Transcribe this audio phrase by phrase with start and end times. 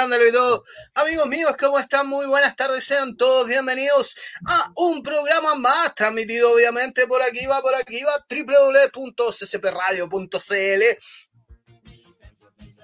[0.09, 0.63] escándalo, y.
[0.95, 2.07] Amigos míos, ¿cómo están?
[2.07, 7.61] Muy buenas tardes, sean todos bienvenidos a un programa más, transmitido obviamente por aquí va,
[7.61, 10.83] por aquí va, www.ccpradio.cl.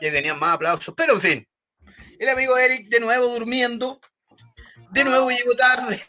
[0.00, 1.46] Ya tenían más aplausos, pero en fin.
[2.18, 4.00] El amigo Eric de nuevo durmiendo.
[4.90, 6.06] De nuevo llegó tarde.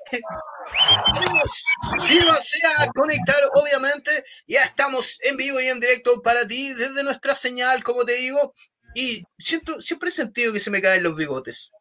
[1.16, 1.64] Amigos,
[2.06, 4.26] sírvanse a conectar, obviamente.
[4.48, 8.54] Ya estamos en vivo y en directo para ti desde nuestra señal, como te digo.
[8.96, 11.72] Y siento, siempre he sentido que se me caen los bigotes.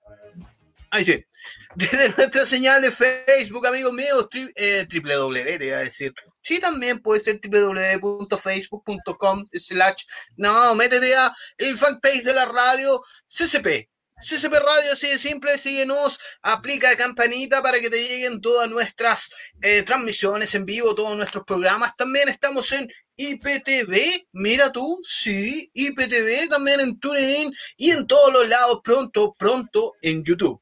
[0.91, 1.25] Ahí sí.
[1.77, 6.15] Desde nuestra señal de Facebook, amigos míos, eh, www, te iba a decir.
[6.41, 10.05] Sí, también puede ser www.facebook.com slash.
[10.37, 13.91] No, métete a el fanpage de la radio CCP.
[14.25, 19.29] CCP Radio, de simple, síguenos, aplica campanita para que te lleguen todas nuestras
[19.61, 21.95] eh, transmisiones en vivo, todos nuestros programas.
[21.95, 28.49] También estamos en IPTV, mira tú, sí, IPTV, también en TuneIn y en todos los
[28.49, 30.59] lados, pronto, pronto en YouTube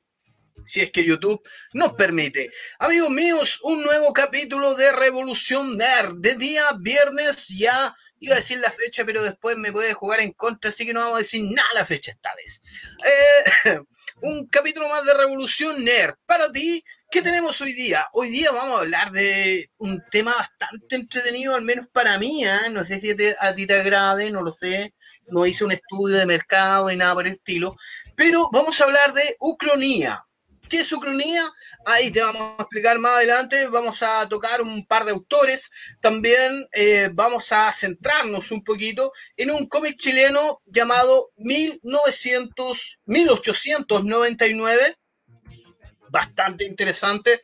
[0.65, 1.43] si es que YouTube
[1.73, 2.53] nos permite.
[2.79, 8.61] Amigos míos, un nuevo capítulo de Revolución Nerd, de día viernes ya Iba a decir
[8.61, 11.43] la fecha, pero después me puede jugar en contra, así que no vamos a decir
[11.43, 12.63] nada la fecha esta vez.
[13.05, 13.81] Eh,
[14.23, 16.15] un capítulo más de Revolución Nerd.
[16.25, 18.07] Para ti, ¿qué tenemos hoy día?
[18.13, 22.45] Hoy día vamos a hablar de un tema bastante entretenido, al menos para mí.
[22.45, 22.71] ¿eh?
[22.71, 23.11] No sé si
[23.41, 24.95] a ti te agrade, no lo sé.
[25.27, 27.75] No hice un estudio de mercado y nada por el estilo.
[28.15, 30.25] Pero vamos a hablar de Ucronía.
[30.73, 31.45] ¿Qué es Ucronía?
[31.85, 33.67] Ahí te vamos a explicar más adelante.
[33.67, 35.71] Vamos a tocar un par de autores.
[36.01, 44.97] También eh, vamos a centrarnos un poquito en un cómic chileno llamado 1900, 1899
[46.09, 47.41] bastante interesante,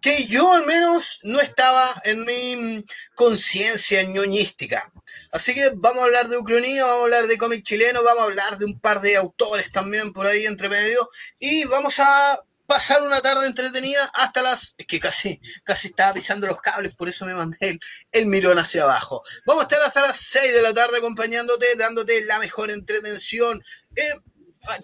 [0.00, 4.92] que yo al menos no estaba en mi conciencia ñoñística.
[5.32, 8.26] Así que vamos a hablar de Ucronía, vamos a hablar de cómic chileno, vamos a
[8.26, 12.38] hablar de un par de autores también por ahí entre medio, y vamos a
[12.70, 14.76] pasar una tarde entretenida hasta las.
[14.78, 17.80] Es que casi, casi estaba pisando los cables, por eso me mandé
[18.12, 19.24] el, mirón hacia abajo.
[19.44, 23.60] Vamos a estar hasta las 6 de la tarde acompañándote, dándote la mejor entretención.
[23.96, 24.14] Eh,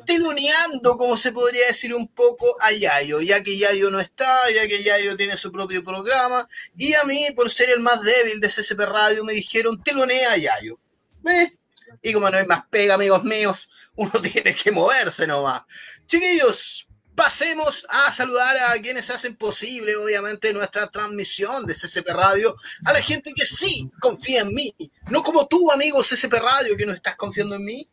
[0.05, 4.67] teloneando, como se podría decir un poco, a Yayo, ya que Yayo no está, ya
[4.67, 8.49] que Yayo tiene su propio programa, y a mí, por ser el más débil de
[8.49, 10.81] CCP Radio, me dijeron, telonea a Yayo.
[11.29, 11.57] ¿Eh?
[12.03, 15.63] Y como no hay más pega, amigos míos, uno tiene que moverse nomás.
[16.07, 16.86] Chiquillos,
[17.17, 22.55] pasemos a saludar a quienes hacen posible, obviamente, nuestra transmisión de CCP Radio,
[22.85, 24.75] a la gente que sí confía en mí,
[25.09, 27.89] no como tú, amigo CCP Radio, que no estás confiando en mí.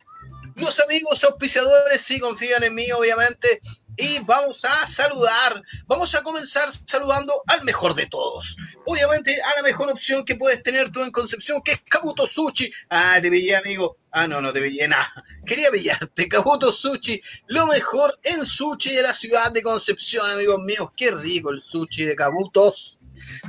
[0.56, 3.60] los amigos auspiciadores sí confían en mí, obviamente.
[3.96, 8.56] Y vamos a saludar, vamos a comenzar saludando al mejor de todos.
[8.86, 12.70] Obviamente a la mejor opción que puedes tener tú en Concepción, que es Kabuto Sushi.
[12.90, 13.98] Ah, te veía, amigo.
[14.10, 15.12] Ah, no, no te veía nada.
[15.46, 16.28] Quería pillarte.
[16.28, 20.90] Kabuto Sushi, lo mejor en sushi de la ciudad de Concepción, amigos míos.
[20.96, 22.98] Qué rico el sushi de Kabutos.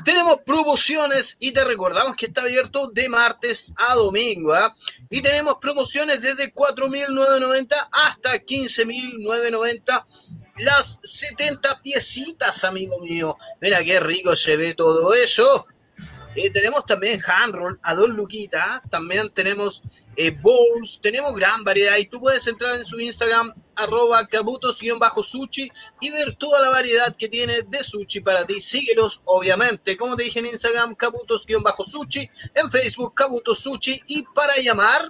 [0.04, 4.54] Tenemos promociones y te recordamos que está abierto de martes a domingo.
[4.54, 4.76] ¿ah?
[5.10, 10.06] Y tenemos promociones desde 4.990 hasta 15.990
[10.58, 13.36] las 70 piecitas, amigo mío.
[13.60, 15.68] Mira qué rico se ve todo eso.
[16.36, 18.10] Eh, tenemos también handroll a dos.
[18.90, 19.82] También tenemos
[20.16, 21.00] eh, bowls.
[21.02, 21.98] Tenemos gran variedad.
[21.98, 25.72] Y tú puedes entrar en su Instagram, arroba cabutos-sushi
[26.02, 28.62] y ver toda la variedad que tiene de sushi para ti.
[28.62, 29.98] Síguelos, obviamente.
[29.98, 32.30] Como te dije en Instagram, cabutos-sushi.
[32.54, 34.02] En Facebook, cabutos sushi.
[34.08, 35.02] Y para llamar,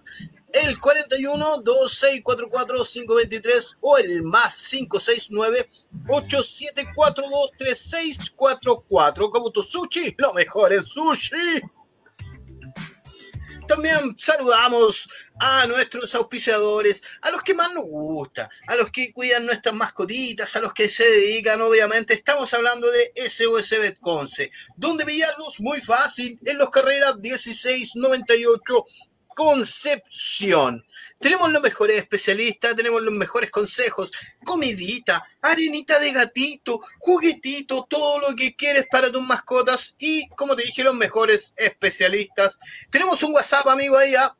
[0.63, 5.69] el 41 2644 523 o el más 569
[6.07, 11.61] 8742 3644 Kabuto Sushi, lo mejor es sushi.
[13.67, 15.09] También saludamos
[15.39, 20.55] a nuestros auspiciadores, a los que más nos gusta, a los que cuidan nuestras mascotitas,
[20.55, 22.13] a los que se dedican, obviamente.
[22.13, 28.85] Estamos hablando de SOS Betconce, donde pillarlos muy fácil en los carreras 1698
[29.35, 30.85] Concepción.
[31.19, 34.09] Tenemos los mejores especialistas, tenemos los mejores consejos,
[34.45, 40.63] comidita, arenita de gatito, juguetito, todo lo que quieres para tus mascotas y, como te
[40.63, 42.57] dije, los mejores especialistas.
[42.89, 44.35] Tenemos un WhatsApp, amigo, ahí ¿ah?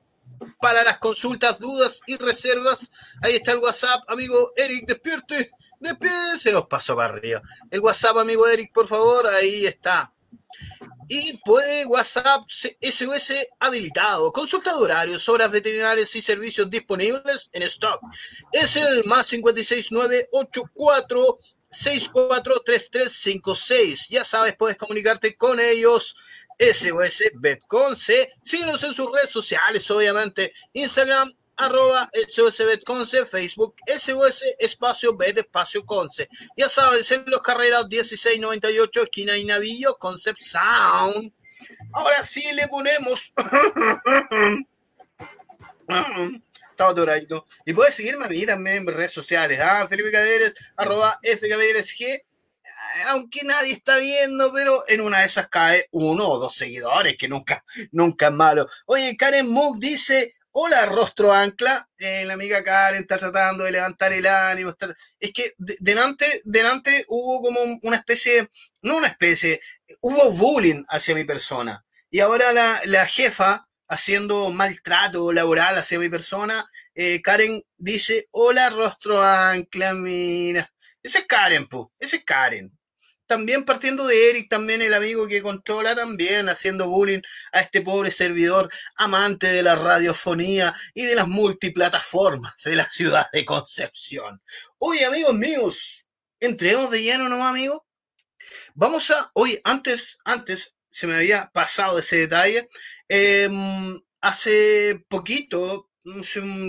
[0.61, 2.89] para las consultas, dudas y reservas.
[3.21, 5.51] Ahí está el WhatsApp, amigo Eric, despierte.
[5.77, 7.41] Despierte, se nos pasó para arriba.
[7.69, 10.14] El WhatsApp, amigo Eric, por favor, ahí está
[11.07, 14.33] y puede WhatsApp SOS habilitado.
[14.33, 18.01] Consulta de horarios, horas veterinarias y servicios disponibles en stock.
[18.51, 21.39] Es el más 56984
[21.69, 24.09] 643356.
[24.09, 26.15] Ya sabes, puedes comunicarte con ellos.
[26.57, 28.31] SOS Betconce.
[28.41, 30.53] Síguenos en sus redes sociales, obviamente.
[30.71, 36.29] Instagram, arroba SOS Betconce, Facebook SOS espacio Bet espacio Conce.
[36.57, 41.31] Ya sabes, en los carreras 1698, esquina y Navillo, Concept Sound.
[41.93, 43.33] Ahora sí le ponemos.
[46.69, 47.47] Estaba doradito.
[47.65, 49.59] Y puedes seguirme a mí también en redes sociales.
[49.61, 52.21] Ah, Felipe Caderes, arroba G.
[53.07, 57.27] Aunque nadie está viendo, pero en una de esas cae uno o dos seguidores, que
[57.27, 58.67] nunca, nunca es malo.
[58.87, 61.89] Oye, Karen Mook dice, Hola, rostro ancla.
[61.97, 64.73] Eh, la amiga Karen está tratando de levantar el ánimo.
[65.19, 68.49] Es que delante, delante hubo como una especie,
[68.81, 69.59] no una especie,
[69.99, 71.85] hubo bullying hacia mi persona.
[72.09, 79.21] Y ahora la, jefa, haciendo maltrato laboral hacia mi persona, eh, Karen dice, hola, rostro
[79.21, 80.71] ancla, mira.
[81.03, 81.91] Ese es Karen, pu.
[81.99, 82.71] Ese es Karen
[83.27, 88.11] también partiendo de Eric, también el amigo que controla también, haciendo bullying a este pobre
[88.11, 94.41] servidor, amante de la radiofonía y de las multiplataformas de la ciudad de Concepción.
[94.77, 96.05] Oye, amigos míos,
[96.39, 97.81] entremos de lleno nomás, amigos.
[98.75, 102.69] Vamos a, hoy, antes, antes, se me había pasado ese detalle,
[103.07, 105.89] em, hace poquito,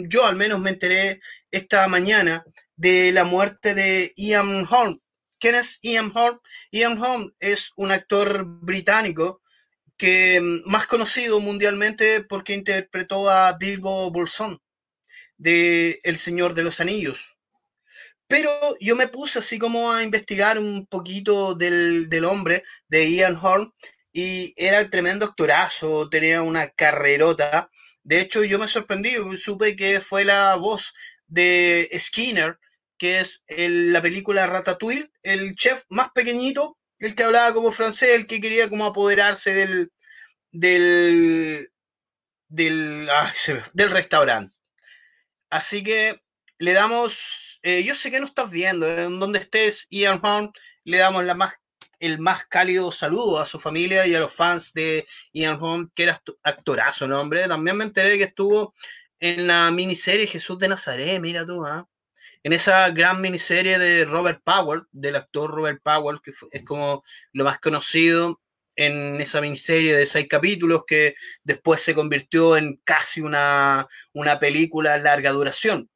[0.08, 1.20] yo al menos me enteré
[1.50, 2.44] esta mañana
[2.75, 5.01] de la muerte de Ian Holm,
[5.38, 6.40] ¿Quién es Ian Holm?
[6.70, 9.43] Ian Holm es un actor británico
[9.96, 14.60] que mm, más conocido mundialmente porque interpretó a Bilbo Bolsón
[15.36, 17.38] de El Señor de los Anillos.
[18.28, 18.50] Pero
[18.81, 23.72] yo me puse así como a investigar un poquito del, del hombre, de Ian Holm,
[24.12, 27.70] y era tremendo actorazo, tenía una carrerota.
[28.02, 30.94] De hecho, yo me sorprendí, supe que fue la voz
[31.26, 32.58] de Skinner
[32.98, 38.26] que es la película Ratatouille, el chef más pequeñito, el que hablaba como francés, el
[38.26, 39.93] que quería como apoderarse del
[40.53, 41.70] del
[42.48, 43.08] del,
[43.91, 44.55] restaurante.
[45.50, 46.20] Así que
[46.58, 50.53] le damos, eh, yo sé que no estás viendo, en donde estés, Ian Horn,
[50.84, 51.55] le damos la más,
[51.98, 56.05] el más cálido saludo a su familia y a los fans de Ian Horn, que
[56.05, 57.46] era actorazo, ¿no, hombre?
[57.48, 58.74] También me enteré que estuvo
[59.20, 61.88] en la miniserie Jesús de Nazaret, mira tú, ¿ah?
[62.46, 67.43] En esa gran miniserie de Robert Powell, del actor Robert Powell, que es como lo
[67.43, 68.41] más conocido
[68.76, 74.96] en esa miniserie de seis capítulos que después se convirtió en casi una, una película
[74.96, 75.91] larga duración.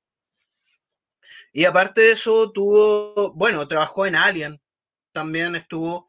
[1.53, 4.61] Y aparte de eso, tuvo, bueno, trabajó en Alien,
[5.13, 6.09] también estuvo,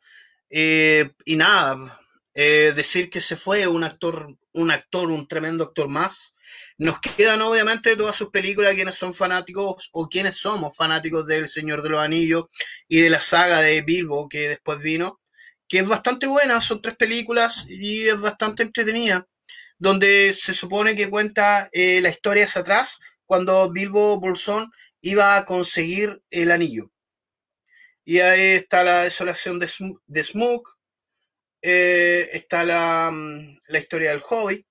[0.50, 2.00] eh, y nada,
[2.34, 6.36] eh, decir que se fue un actor, un actor, un tremendo actor más,
[6.82, 11.84] Nos quedan obviamente todas sus películas, quienes son fanáticos o quienes somos fanáticos del Señor
[11.84, 12.46] de los Anillos
[12.88, 15.22] y de la saga de Bilbo que después vino,
[15.68, 19.28] que es bastante buena, son tres películas y es bastante entretenida,
[19.78, 22.98] donde se supone que cuenta eh, la historia hacia atrás,
[23.28, 24.72] cuando Bilbo Bolsón
[25.02, 26.90] iba a conseguir el anillo.
[28.04, 30.64] Y ahí está la desolación de, Sm
[31.62, 34.66] eh, está la, mm, la historia del Hobbit,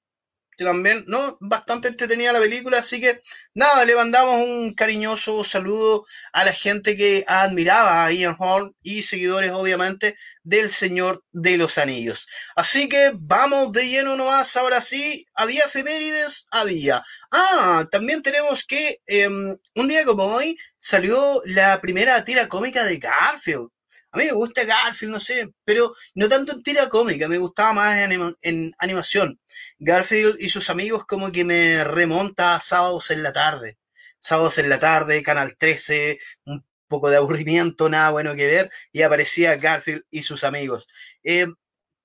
[0.64, 1.36] también, ¿no?
[1.40, 3.22] Bastante entretenida la película, así que
[3.54, 9.02] nada, le mandamos un cariñoso saludo a la gente que admiraba a Ian Horn y
[9.02, 12.26] seguidores, obviamente, del Señor de los Anillos.
[12.56, 16.46] Así que vamos de lleno nomás, ahora sí, ¿había efemérides?
[16.50, 17.02] Había.
[17.30, 22.98] Ah, también tenemos que eh, un día como hoy salió la primera tira cómica de
[22.98, 23.68] Garfield.
[24.12, 27.72] A mí me gusta Garfield, no sé, pero no tanto en tira cómica, me gustaba
[27.72, 29.40] más en, anima en, animación.
[29.78, 33.78] Garfield y sus amigos como que me remonta a sábados en la tarde.
[34.18, 39.02] Sábados en la tarde, Canal 13, un poco de aburrimiento, nada bueno que ver, y
[39.02, 40.88] aparecía Garfield y sus amigos.
[41.22, 41.46] Eh,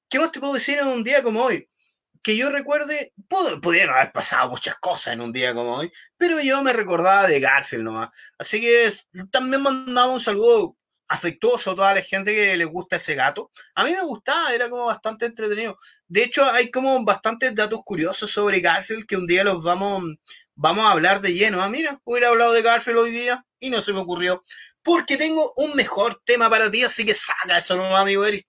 [0.10, 1.70] ¿Qué más te puedo decir en un día como hoy?
[2.22, 3.14] Que yo recuerde,
[3.62, 7.40] pudieron haber pasado muchas cosas en un día como hoy, pero yo me recordaba de
[7.40, 8.10] Garfield nomás.
[8.38, 8.92] Así que
[9.32, 13.52] también mandaba un saludo afectuoso a toda la gente que le gusta ese gato.
[13.76, 15.78] A mí me gustaba, era como bastante entretenido.
[16.08, 20.16] De hecho, hay como bastantes datos curiosos sobre Garfield que un día los vamos,
[20.56, 21.62] vamos a hablar de lleno.
[21.62, 24.44] Ah, mira, hubiera hablado de Garfield hoy día y no se me ocurrió.
[24.82, 28.48] Porque tengo un mejor tema para ti, así que saca eso no, amigo Eric.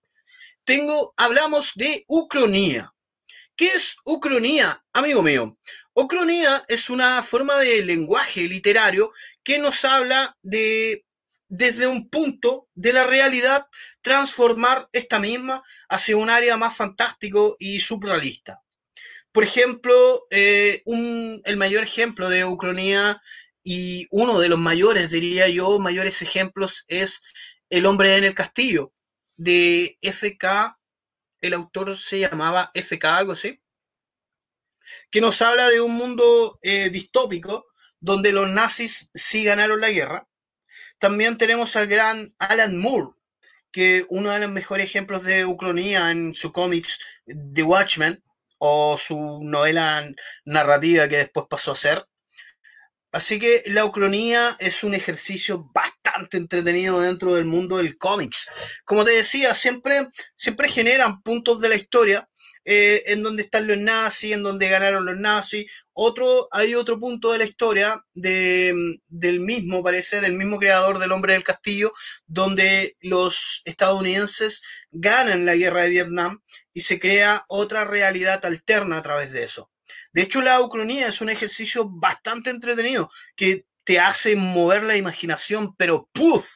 [0.65, 2.93] Tengo, hablamos de ucronía.
[3.57, 5.57] ¿Qué es ucronía, amigo mío?
[5.95, 11.06] Ucronía es una forma de lenguaje literario que nos habla de
[11.49, 13.67] desde un punto de la realidad
[14.01, 18.63] transformar esta misma hacia un área más fantástico y surrealista.
[19.33, 23.21] Por ejemplo, eh, el mayor ejemplo de Ucronía
[23.63, 27.23] y uno de los mayores, diría yo, mayores ejemplos es
[27.69, 28.93] El hombre en el castillo
[29.37, 30.79] de FK,
[31.41, 33.61] el autor se llamaba FK, algo así,
[35.11, 37.67] que nos habla de un mundo eh, distópico
[38.01, 40.29] donde los nazis sí ganaron la guerra
[40.99, 43.13] también tenemos al gran Alan Moore,
[43.71, 48.23] que uno de los mejores ejemplos de ucronía en su cómics The Watchmen
[48.59, 50.11] o su novela
[50.45, 52.07] narrativa que después pasó a ser.
[53.13, 58.49] Así que la ucronía es un ejercicio bastante entretenido dentro del mundo del cómics.
[58.85, 62.29] Como te decía, siempre, siempre generan puntos de la historia
[62.69, 65.71] eh, en donde están los nazis, en donde ganaron los nazis.
[65.93, 68.75] Otro, hay otro punto de la historia de,
[69.07, 71.93] del mismo, parece, del mismo creador del Hombre del Castillo,
[72.27, 76.43] donde los estadounidenses ganan la guerra de Vietnam
[76.73, 79.71] y se crea otra realidad alterna a través de eso.
[80.13, 85.77] De hecho, la ucronía es un ejercicio bastante entretenido que te hace mover la imaginación,
[85.77, 86.49] pero ¡puf!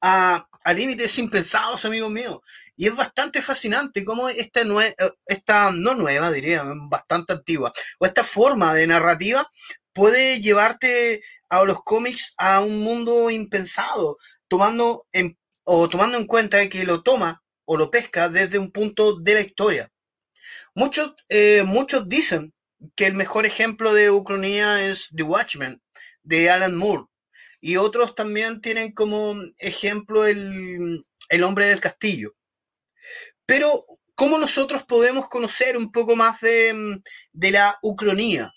[0.00, 2.38] A, a límites impensados, amigos míos.
[2.76, 8.06] Y es bastante fascinante cómo esta, nue eh, esta no nueva, diría, bastante antigua, o
[8.06, 9.50] esta forma de narrativa
[9.92, 16.68] puede llevarte a los cómics a un mundo impensado, tomando en, o tomando en cuenta
[16.68, 19.90] que lo toma o lo pesca desde un punto de la historia.
[20.74, 22.52] Muchos, eh, muchos dicen
[22.94, 25.82] que el mejor ejemplo de ucronía es The Watchmen,
[26.22, 27.04] de Alan Moore.
[27.60, 32.34] Y otros también tienen como ejemplo el, el hombre del castillo.
[33.46, 33.84] Pero,
[34.14, 38.52] ¿cómo nosotros podemos conocer un poco más de, mm, de la ucronía?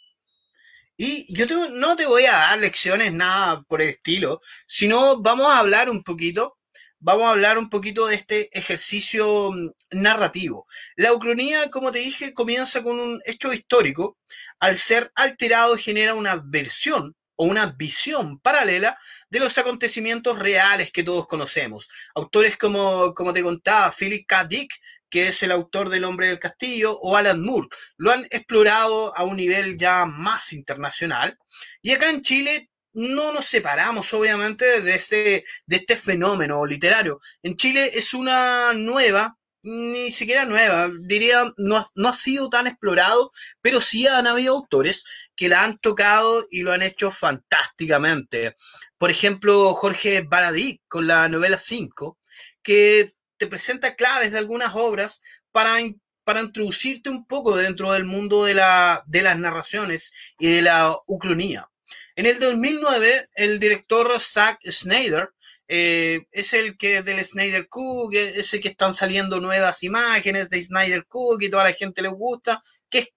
[0.97, 5.59] Y yo no te voy a dar lecciones, nada por el estilo, sino vamos a
[5.59, 6.57] hablar un poquito,
[6.99, 10.67] vamos a hablar un poquito de este ejercicio mm, narrativo.
[10.97, 14.17] La ucronía, como te dije, comienza con un hecho histórico.
[14.59, 18.97] Al ser alterado genera una versión o una visión paralela
[19.29, 21.87] de los acontecimientos reales que todos conocemos.
[22.13, 24.43] Autores como, como te contaba, Philip K.
[24.43, 24.73] Dick,
[25.09, 29.23] que es el autor del Hombre del Castillo, o Alan Moore, lo han explorado a
[29.23, 31.37] un nivel ya más internacional.
[31.81, 37.21] Y acá en Chile no nos separamos, obviamente, de este, de este fenómeno literario.
[37.41, 43.31] En Chile es una nueva ni siquiera nueva, diría, no, no ha sido tan explorado,
[43.61, 45.03] pero sí han habido autores
[45.35, 48.55] que la han tocado y lo han hecho fantásticamente.
[48.97, 52.17] Por ejemplo, Jorge Baradí con la novela 5,
[52.63, 55.77] que te presenta claves de algunas obras para,
[56.23, 60.95] para introducirte un poco dentro del mundo de, la, de las narraciones y de la
[61.07, 61.69] ucronía.
[62.15, 65.29] En el 2009, el director Zack Snyder
[65.69, 70.61] eh, es el que del Snyder Cook, es el que están saliendo nuevas imágenes de
[70.61, 73.09] Snyder Cook y toda la gente le gusta, que es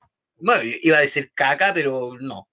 [0.43, 2.49] bueno, iba a decir caca, pero no.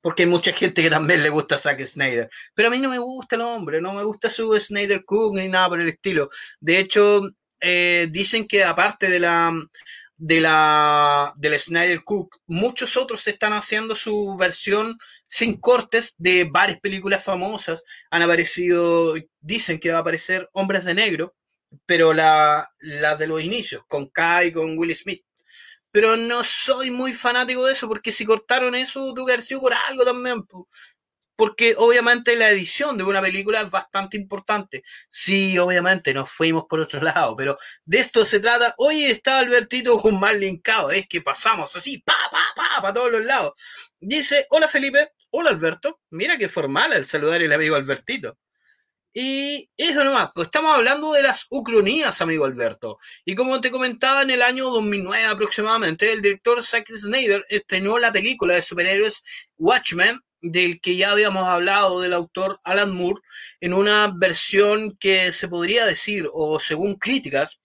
[0.00, 2.30] Porque hay mucha gente que también le gusta Zack Snyder.
[2.54, 5.48] Pero a mí no me gusta el hombre, no me gusta su Snyder Cook ni
[5.48, 6.28] nada por el estilo.
[6.60, 7.22] De hecho,
[7.60, 9.52] eh, dicen que aparte de la
[10.20, 16.78] de la del Snyder Cook, muchos otros están haciendo su versión sin cortes de varias
[16.78, 17.82] películas famosas.
[18.10, 21.34] Han aparecido, dicen que va a aparecer Hombres de Negro,
[21.86, 25.24] pero la, de los inicios, con Kai, con Will Smith.
[25.90, 30.04] Pero no soy muy fanático de eso, porque si cortaron eso, tuvo que por algo
[30.04, 30.44] también.
[31.40, 34.82] Porque obviamente la edición de una película es bastante importante.
[35.08, 37.56] Sí, obviamente nos fuimos por otro lado, pero
[37.86, 38.74] de esto se trata.
[38.76, 43.10] Oye, está Albertito con mal linkado, es que pasamos así, pa, pa, pa, para todos
[43.12, 43.54] los lados.
[43.98, 46.02] Dice, hola Felipe, hola Alberto.
[46.10, 48.36] Mira qué formal el saludar el amigo Albertito.
[49.14, 52.98] Y eso nomás, pues estamos hablando de las ucronías, amigo Alberto.
[53.24, 58.12] Y como te comentaba, en el año 2009 aproximadamente, el director Zack Snyder estrenó la
[58.12, 59.22] película de superhéroes
[59.56, 63.20] Watchmen, del que ya habíamos hablado del autor Alan Moore,
[63.60, 67.60] en una versión que se podría decir, o según críticas,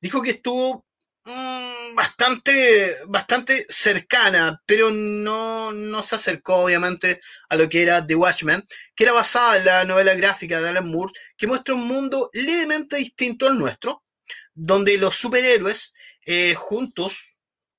[0.00, 0.86] dijo que estuvo
[1.24, 8.14] mm, bastante, bastante cercana, pero no, no se acercó obviamente a lo que era The
[8.14, 12.30] Watchmen, que era basada en la novela gráfica de Alan Moore, que muestra un mundo
[12.32, 14.02] levemente distinto al nuestro,
[14.54, 15.92] donde los superhéroes
[16.24, 17.31] eh, juntos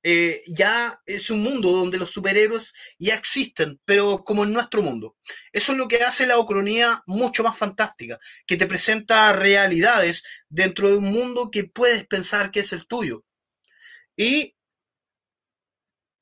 [0.03, 5.15] eh, ya es un mundo donde los superhéroes ya existen, pero como en nuestro mundo.
[5.51, 10.89] Eso es lo que hace la Ocronía mucho más fantástica, que te presenta realidades dentro
[10.89, 13.23] de un mundo que puedes pensar que es el tuyo.
[14.17, 14.55] Y,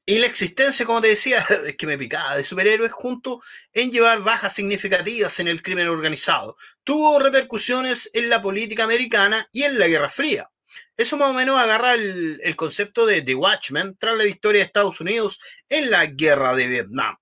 [0.06, 3.42] y la existencia, como te decía, es que me picaba, de superhéroes junto
[3.74, 6.56] en llevar bajas significativas en el crimen organizado.
[6.84, 10.50] Tuvo repercusiones en la política americana y en la Guerra Fría.
[10.98, 15.02] Eso más o menos agarra el, concepto de The Watchmen tras la victoria de Estados
[15.02, 17.16] Unidos en la Guerra de Vietnam.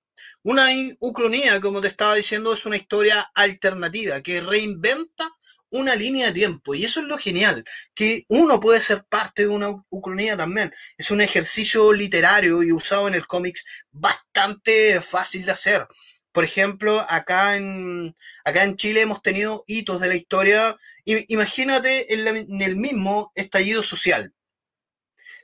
[0.44, 0.68] Una
[1.00, 5.30] ucronía, como te estaba diciendo, es una historia alternativa que reinventa
[5.72, 6.76] una línea de tiempo.
[6.76, 10.74] Y eso es lo genial, que uno puede ser parte de una ucronía también.
[10.98, 15.88] Es un ejercicio literario y usado en el cómics bastante fácil de hacer.
[16.40, 20.78] Por ejemplo, acá en, acá en Chile hemos tenido hitos de la historia.
[21.06, 24.34] Imagínate en, la- en el mismo estallido social.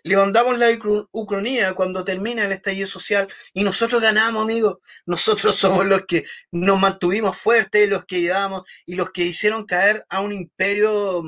[0.04, 0.68] Levantamos la
[1.12, 4.78] ucronía cuando termina el estallido social y nosotros ganamos, amigos.
[5.06, 10.06] Nosotros somos los que nos mantuvimos fuertes, los que llevamos y los que hicieron caer
[10.10, 11.24] a un imperio,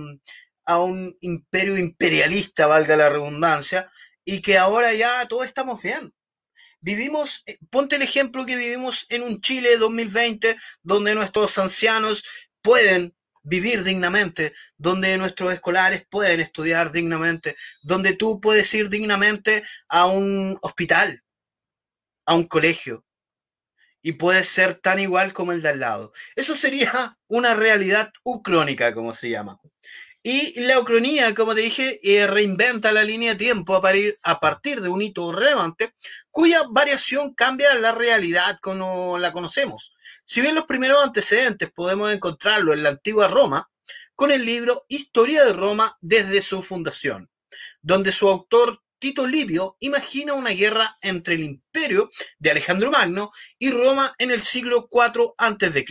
[0.66, 3.90] a un imperio imperialista, valga la redundancia,
[4.26, 6.14] y que ahora ya todos estamos bien.
[6.88, 12.24] Vivimos, eh, ponte el ejemplo que vivimos en un Chile 2020, donde nuestros ancianos
[12.62, 20.06] pueden vivir dignamente, donde nuestros escolares pueden estudiar dignamente, donde tú puedes ir dignamente a
[20.06, 21.22] un hospital,
[22.26, 23.04] a un colegio,
[24.02, 26.14] y puedes ser tan igual como el de al lado.
[26.38, 29.60] Eso sería una realidad ucrónica, como se llama.
[30.24, 34.40] Y la ucronía, como te dije, eh, reinventa la línea de tiempo a, parir- a
[34.40, 35.94] partir de un hito relevante,
[36.32, 39.94] cuya variación cambia la realidad como la conocemos.
[40.26, 43.70] Si bien los primeros antecedentes podemos encontrarlo en la antigua Roma,
[44.16, 47.30] con el libro Historia de Roma desde su fundación,
[47.82, 53.70] donde su autor Tito Livio imagina una guerra entre el imperio de Alejandro Magno y
[53.72, 55.86] Roma en el siglo IV a.C.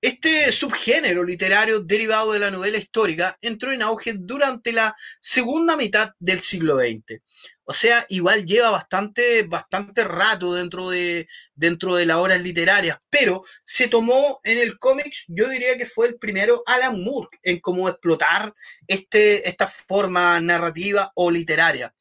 [0.00, 6.12] Este subgénero literario derivado de la novela histórica entró en auge durante la segunda mitad
[6.18, 7.22] del siglo XX.
[7.64, 13.42] O sea, igual lleva bastante, bastante rato dentro de, dentro de las obras literarias, pero
[13.64, 17.88] se tomó en el cómics, yo diría que fue el primero Alan Moore en cómo
[17.88, 18.54] explotar
[18.86, 21.92] este, esta forma narrativa o literaria.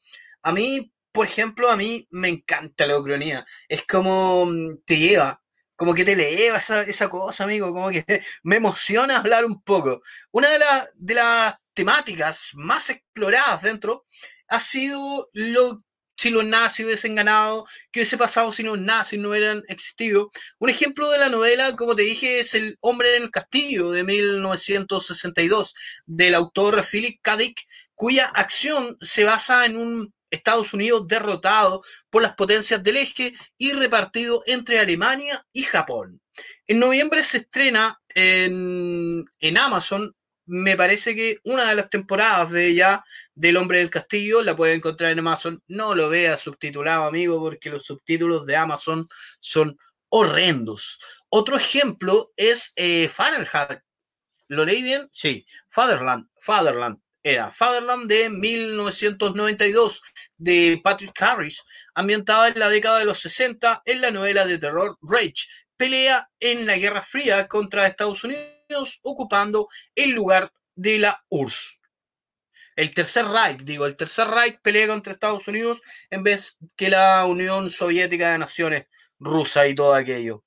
[0.43, 3.43] A mí, por ejemplo, a mí me encanta la ucronía.
[3.67, 5.41] Es como mm, te lleva,
[5.75, 8.03] como que te eleva esa, esa cosa, amigo, como que
[8.43, 10.01] me emociona hablar un poco.
[10.31, 14.05] Una de, las de las temáticas más exploradas dentro
[14.47, 15.79] ha sido lo,
[16.17, 20.29] si los nazis hubiesen ganado, qué hubiese pasado si los nazis no hubieran existido.
[20.59, 24.03] Un ejemplo de la novela, como te dije, es El hombre en el castillo de
[24.03, 25.73] 1962,
[26.05, 27.38] del autor Philip K.
[27.38, 27.61] Dick,
[27.93, 33.71] cuya acción se basa en un Estados Unidos derrotado por las potencias del eje y
[33.71, 36.21] repartido entre Alemania y Japón.
[36.67, 40.15] En noviembre se estrena en, en Amazon,
[40.48, 44.76] me parece que una de las temporadas de ya del Hombre del Castillo la puede
[44.76, 45.62] encontrar en Amazon.
[45.67, 49.08] No lo vea subtitulado, amigo, porque los subtítulos de Amazon
[49.39, 49.78] son
[50.10, 51.00] horrendos.
[51.30, 53.82] Otro ejemplo es eh, Fahrenheit.
[54.48, 55.10] ¿Lo leí bien?
[55.12, 56.28] Sí, Fatherland.
[56.39, 57.00] Fatherland.
[57.25, 60.01] Era Fatherland de 1992
[60.38, 61.63] de Patrick Harris,
[61.95, 66.67] ambientada en la década de los 60 en la novela de terror Rage, pelea en
[66.67, 71.79] la Guerra Fría contra Estados Unidos ocupando el lugar de la URSS.
[72.75, 77.25] El tercer Reich, digo, el tercer Reich pelea contra Estados Unidos en vez que la
[77.25, 78.85] Unión Soviética de Naciones
[79.17, 80.44] rusa y todo aquello.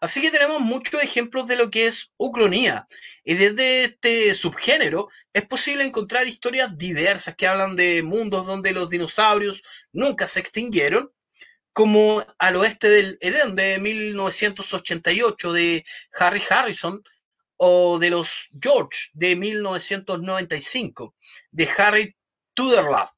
[0.00, 2.86] Así que tenemos muchos ejemplos de lo que es ucronía.
[3.24, 8.90] Y desde este subgénero es posible encontrar historias diversas que hablan de mundos donde los
[8.90, 11.10] dinosaurios nunca se extinguieron,
[11.72, 15.84] como Al oeste del Edén de 1988 de
[16.18, 17.02] Harry Harrison,
[17.56, 21.14] o de los George de 1995
[21.50, 22.16] de Harry
[22.54, 23.10] Tudorlove,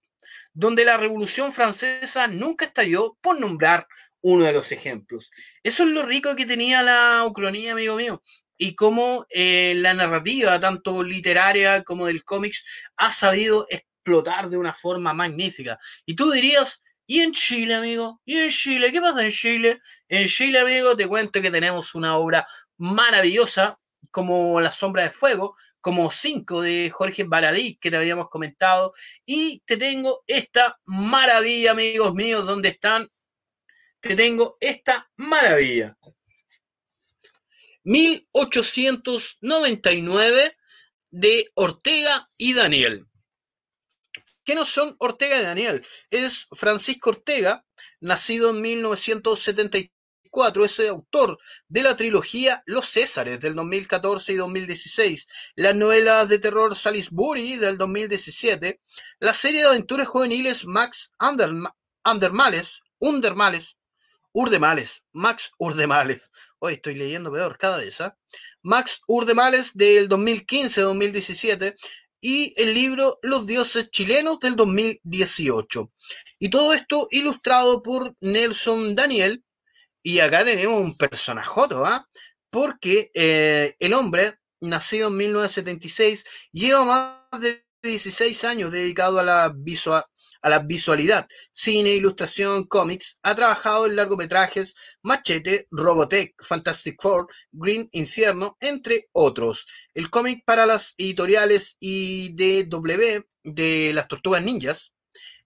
[0.52, 3.86] donde la Revolución Francesa nunca estalló, por nombrar
[4.20, 5.30] uno de los ejemplos.
[5.62, 8.22] Eso es lo rico que tenía la ucronía, amigo mío.
[8.56, 12.64] Y cómo eh, la narrativa, tanto literaria como del cómics,
[12.96, 15.78] ha sabido explotar de una forma magnífica.
[16.04, 18.20] Y tú dirías, ¿y en Chile, amigo?
[18.24, 18.90] ¿Y en Chile?
[18.90, 19.80] ¿Qué pasa en Chile?
[20.08, 22.46] En Chile, amigo, te cuento que tenemos una obra
[22.78, 23.78] maravillosa
[24.10, 28.92] como La Sombra de Fuego, como cinco de Jorge Baradí, que te habíamos comentado.
[29.24, 33.08] Y te tengo esta maravilla, amigos míos, donde están
[34.00, 35.96] te tengo esta maravilla.
[37.84, 40.56] 1899
[41.10, 43.06] de Ortega y Daniel.
[44.44, 45.84] ¿Qué no son Ortega y Daniel?
[46.10, 47.64] Es Francisco Ortega,
[48.00, 55.26] nacido en 1974, es el autor de la trilogía Los Césares del 2014 y 2016,
[55.56, 58.80] las novelas de terror Salisbury del 2017,
[59.20, 63.77] la serie de aventuras juveniles Max Andermales, Undermales
[64.38, 66.30] Urdemales, Max Urdemales.
[66.60, 68.00] Hoy estoy leyendo peor cada vez.
[68.00, 68.16] ¿ah?
[68.62, 71.74] Max Urdemales del 2015-2017
[72.20, 75.92] y el libro Los dioses chilenos del 2018.
[76.38, 79.42] Y todo esto ilustrado por Nelson Daniel.
[80.04, 82.08] Y acá tenemos un personajoto, ¿ah?
[82.48, 89.52] Porque eh, el hombre, nacido en 1976, lleva más de 16 años dedicado a la
[89.52, 90.04] visual
[90.42, 97.88] a la visualidad, cine, ilustración, cómics, ha trabajado en largometrajes Machete, Robotech, Fantastic Four, Green
[97.92, 99.66] Infierno, entre otros.
[99.94, 104.92] El cómic para las editoriales IDW de las Tortugas Ninjas,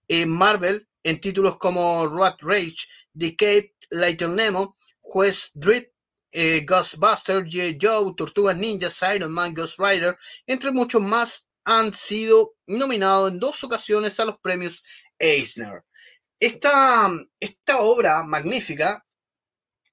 [0.07, 5.85] en Marvel, en títulos como Rat Rage, The Cape, Little Nemo, Juez Dread,
[6.31, 7.77] eh, Ghostbusters, J.
[7.79, 13.63] Joe, Tortugas Ninjas, Iron Man, Ghost Rider, entre muchos más, han sido nominados en dos
[13.63, 14.83] ocasiones a los premios
[15.17, 15.83] Eisner.
[16.39, 19.05] Esta, esta obra magnífica,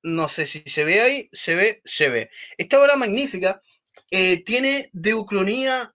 [0.03, 2.31] no sé si se ve ahí, se ve, se ve.
[2.59, 3.61] Esta obra magnífica
[4.11, 5.95] eh, tiene de ucronía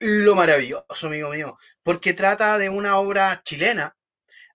[0.00, 3.96] lo maravilloso, amigo mío, porque trata de una obra chilena,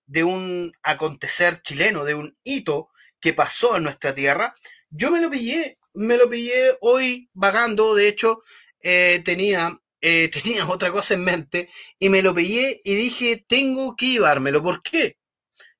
[0.05, 4.53] de un acontecer chileno, de un hito que pasó en nuestra tierra.
[4.89, 8.41] Yo me lo pillé, me lo pillé hoy vagando, de hecho,
[8.81, 9.75] eh, tenía
[10.07, 14.61] eh, tenía otra cosa en mente y me lo pillé y dije, tengo que llevármelo.
[14.61, 15.17] ¿Por qué?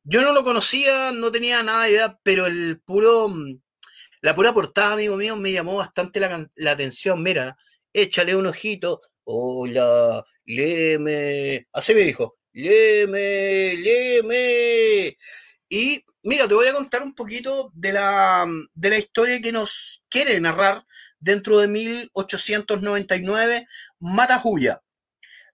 [0.03, 3.59] Yo no lo conocía, no tenía nada de idea, pero el puro, mm,
[4.21, 7.21] la pura portada, amigo mío, me llamó bastante la, la atención.
[7.21, 7.55] Mira,
[7.93, 8.99] échale un ojito.
[9.25, 11.67] Hola, léeme.
[11.73, 15.15] Así me dijo, léeme, léeme.
[15.69, 20.03] Y mira, te voy a contar un poquito de la, de la historia que nos
[20.09, 20.83] quiere narrar
[21.19, 23.67] dentro de 1899,
[24.05, 24.83] Matajuya.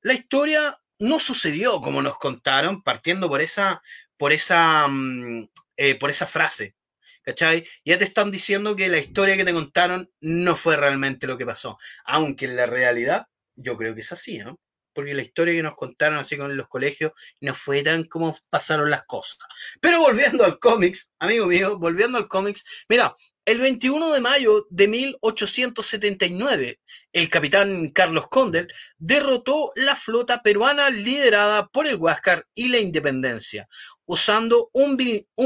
[0.02, 3.82] La historia no sucedió como nos contaron, partiendo por esa,
[4.18, 6.76] por esa, mm, eh, por esa frase.
[7.24, 7.66] ¿Cachai?
[7.86, 11.46] Ya te están diciendo que la historia que te contaron no fue realmente lo que
[11.46, 11.78] pasó.
[12.04, 14.60] Aunque en la realidad, yo creo que es así, ¿no?
[14.94, 18.90] Porque la historia que nos contaron así con los colegios no fue tan como pasaron
[18.90, 19.38] las cosas.
[19.80, 23.16] Pero volviendo al cómics, amigo mío, volviendo al cómics, mira,
[23.52, 26.80] el 21 de mayo de 1879,
[27.12, 33.68] el capitán Carlos Condel derrotó la flota peruana liderada por el Huáscar y la Independencia,
[34.06, 34.96] usando un,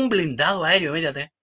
[0.08, 1.34] blindado aéreo, mírate,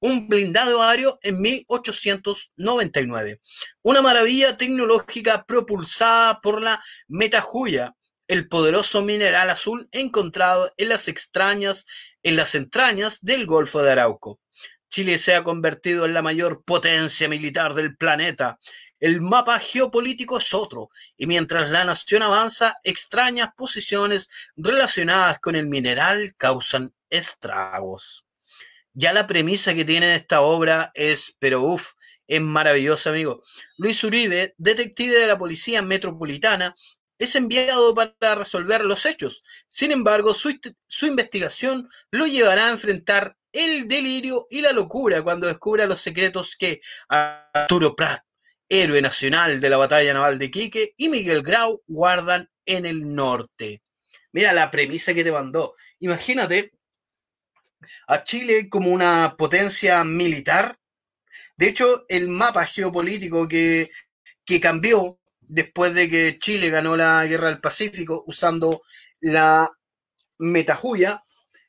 [0.00, 3.40] un blindado aéreo en 1899.
[3.82, 7.94] Una maravilla tecnológica propulsada por la Metajuya,
[8.26, 11.86] el poderoso mineral azul encontrado en las extrañas,
[12.24, 14.40] en las entrañas del Golfo de Arauco.
[14.88, 18.58] Chile se ha convertido en la mayor potencia militar del planeta.
[19.00, 25.66] El mapa geopolítico es otro, y mientras la nación avanza, extrañas posiciones relacionadas con el
[25.66, 28.26] mineral causan estragos.
[28.94, 31.92] Ya la premisa que tiene esta obra es, pero uff,
[32.26, 33.42] es maravillosa, amigo.
[33.76, 36.74] Luis Uribe, detective de la Policía Metropolitana,
[37.18, 39.42] es enviado para resolver los hechos.
[39.68, 45.46] Sin embargo, su, su investigación lo llevará a enfrentar el delirio y la locura cuando
[45.46, 48.22] descubra los secretos que Arturo Prat,
[48.68, 53.82] héroe nacional de la batalla naval de Iquique, y Miguel Grau guardan en el norte.
[54.32, 55.74] Mira la premisa que te mandó.
[56.00, 56.72] Imagínate
[58.06, 60.78] a Chile como una potencia militar.
[61.56, 63.90] De hecho, el mapa geopolítico que,
[64.44, 68.82] que cambió después de que Chile ganó la guerra del Pacífico usando
[69.20, 69.70] la
[70.38, 71.22] metajuya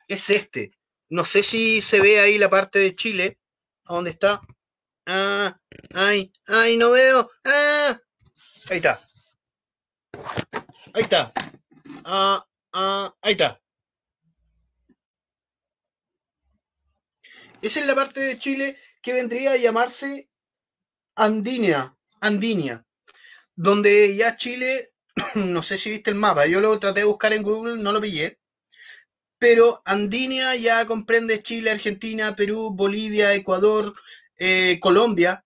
[0.07, 0.71] es este.
[1.09, 3.39] No sé si se ve ahí la parte de Chile.
[3.85, 4.41] ¿A dónde está?
[5.05, 5.59] Ah,
[5.93, 7.29] ay, ay, no veo.
[7.43, 7.99] Ah,
[8.69, 9.01] ahí está.
[10.93, 11.31] Ahí está.
[12.05, 13.59] Ah, ah, ahí está.
[17.61, 20.29] Esa es la parte de Chile que vendría a llamarse
[21.15, 22.85] Andinia, Andinia,
[23.61, 24.93] donde ya Chile,
[25.35, 27.99] no sé si viste el mapa, yo lo traté de buscar en Google, no lo
[27.99, 28.39] pillé,
[29.37, 33.93] pero Andinia ya comprende Chile, Argentina, Perú, Bolivia, Ecuador,
[34.37, 35.43] eh, Colombia.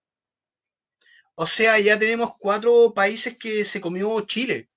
[1.34, 4.70] O sea, ya tenemos cuatro países que se comió Chile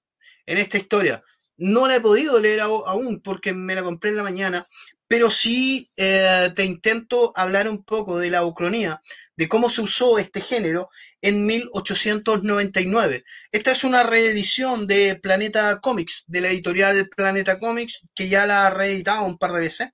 [0.46, 1.22] en esta historia.
[1.58, 4.66] No la he podido leer aún porque me la compré en la mañana,
[5.08, 9.00] pero sí eh, te intento hablar un poco de la ucronía,
[9.36, 10.88] de cómo se usó este género
[11.20, 13.24] en 1899.
[13.52, 18.66] Esta es una reedición de Planeta Comics, de la editorial Planeta Comics, que ya la
[18.66, 19.88] ha reeditado un par de veces.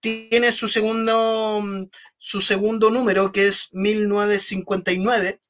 [0.00, 5.40] Tiene su segundo, su segundo número, que es 1959,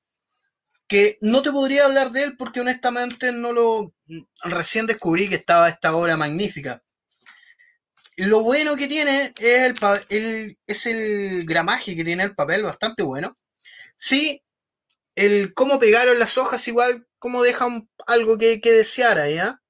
[0.87, 3.95] que no te podría hablar de él porque honestamente no lo...
[4.43, 6.83] Recién descubrí que estaba esta obra magnífica
[8.19, 9.75] lo bueno que tiene es
[10.11, 13.37] el, es el gramaje que tiene el papel, bastante bueno.
[13.97, 14.43] Sí,
[15.15, 19.61] el cómo pegaron las hojas, igual como dejan algo que, que desear ¿ya?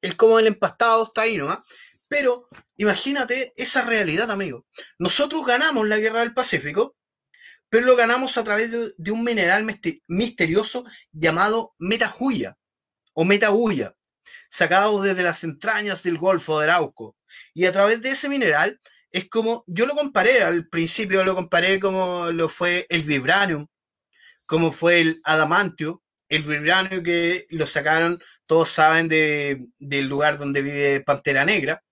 [0.00, 1.62] El cómo el empastado está ahí, ¿no?
[2.08, 4.64] Pero imagínate esa realidad, amigo.
[4.98, 6.96] Nosotros ganamos la guerra del Pacífico,
[7.68, 9.66] pero lo ganamos a través de, un mineral
[10.06, 12.56] misterioso llamado metajuya
[13.12, 13.94] o metahuya,
[14.48, 17.16] sacado desde las entrañas del Golfo de Arauco.
[17.54, 18.80] Y a través de ese mineral
[19.10, 23.66] es como, yo lo comparé al principio, lo comparé como lo fue el vibranium,
[24.46, 30.62] como fue el adamantio, el vibranium que lo sacaron, todos saben de, del lugar donde
[30.62, 31.82] vive Pantera Negra,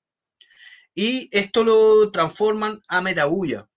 [0.95, 3.69] y esto lo transforman a metabulla.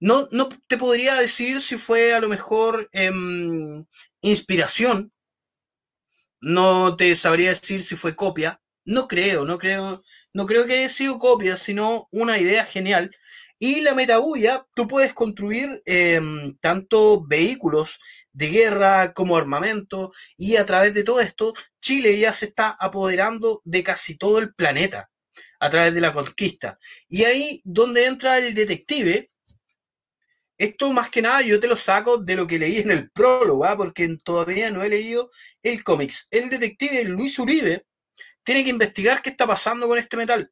[0.00, 3.84] No, no te podría decir si fue a lo mejor em,
[4.20, 5.12] inspiración,
[6.40, 10.88] no te sabría decir si fue copia, no creo, no creo, no creo que haya
[10.88, 13.10] sido copia, sino una idea genial.
[13.58, 17.98] Y la metabulla, tú puedes construir em, tanto vehículos
[18.32, 23.62] de guerra como armamento, y a través de todo esto, Chile ya se está apoderando
[23.64, 25.10] de casi todo el planeta
[25.58, 26.78] a través de la conquista.
[27.08, 29.30] Y ahí donde entra el detective,
[30.58, 33.64] esto más que nada yo te lo saco de lo que leí en el prólogo,
[33.64, 33.76] ¿ah?
[33.76, 35.30] porque todavía no he leído
[35.62, 36.28] el cómics.
[36.30, 37.86] El detective Luis Uribe
[38.44, 40.50] tiene que investigar qué está pasando con este metal.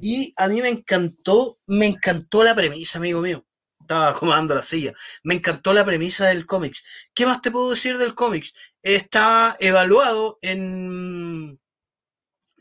[0.00, 3.44] Y a mí me encantó, me encantó la premisa, amigo mío.
[3.80, 4.94] Estaba acomodando la silla.
[5.24, 6.84] Me encantó la premisa del cómics.
[7.12, 8.54] ¿Qué más te puedo decir del cómics?
[8.82, 11.60] Está evaluado en...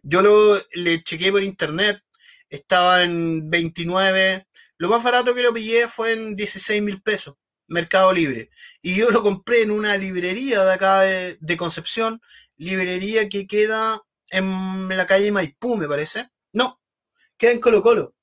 [0.04, 2.02] Yo lo le chequeé por internet.
[2.50, 4.48] Estaba en 29.
[4.82, 7.36] Lo más barato que lo pillé fue en 16 mil pesos.
[7.68, 8.50] Mercado Libre.
[8.82, 12.20] Y yo lo compré en una librería de acá de, Concepción.
[12.58, 16.32] Librería que queda en la calle Maipú, me parece.
[16.52, 16.82] No,
[17.38, 18.16] queda en Colo Colo.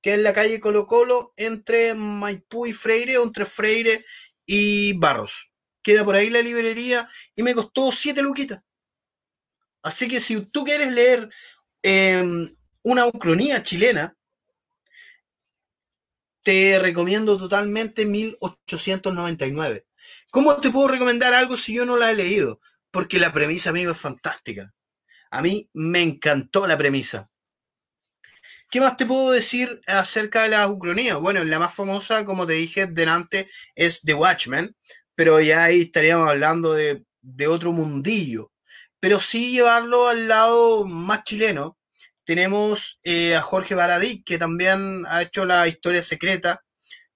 [0.00, 4.04] Queda en la calle Colo Colo entre Maipú y Freire, o entre Freire
[4.46, 5.52] y Barros.
[5.82, 8.62] Queda por ahí la librería y me costó siete luquitas.
[9.82, 11.28] Así que si tú quieres leer
[11.82, 12.48] em,
[12.84, 14.16] una ucronía chilena,
[16.44, 19.86] te recomiendo totalmente 1899.
[20.30, 22.60] ¿Cómo te puedo recomendar algo si yo no la he leído?
[22.92, 24.72] Porque la premisa, amigo, es fantástica.
[25.30, 27.28] A mí me encantó la premisa.
[28.70, 31.16] ¿Qué más te puedo decir acerca de la ucronía?
[31.16, 34.76] Bueno, la más famosa, como te dije delante, es The Watchmen,
[35.14, 37.04] pero ya ahí estaríamos hablando de,
[37.48, 38.52] otro mundillo.
[39.00, 41.78] Pero sí llevarlo al lado más chileno.
[42.24, 46.64] Tenemos eh, a Jorge Baradic, que también ha hecho la historia secreta,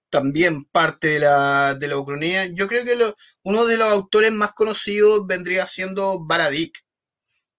[0.09, 2.45] también parte de la, de la ucronía.
[2.45, 6.83] Yo creo que uno de los autores más conocidos vendría siendo Baradic